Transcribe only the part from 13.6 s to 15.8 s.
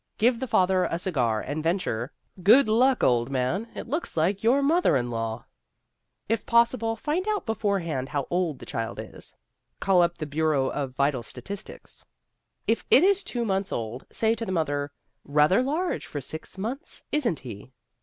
old, say to the mother, "Rather